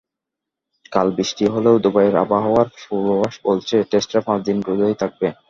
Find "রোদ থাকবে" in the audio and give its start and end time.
4.69-5.27